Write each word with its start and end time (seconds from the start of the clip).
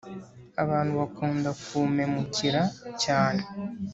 Abantu 0.63 0.93
bakunda 1.01 1.49
kumemukira 1.63 2.61
cyane 3.03 3.41